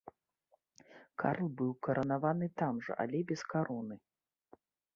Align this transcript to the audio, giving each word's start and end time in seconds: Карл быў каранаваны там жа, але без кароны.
Карл 1.23 1.47
быў 1.59 1.71
каранаваны 1.89 2.47
там 2.63 2.75
жа, 2.89 2.93
але 3.07 3.19
без 3.33 3.41
кароны. 3.55 3.95